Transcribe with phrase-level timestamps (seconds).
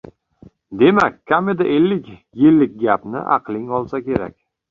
[0.81, 2.07] Demak, kamida ellik
[2.43, 4.35] yillik gapni aqling olsa kerak.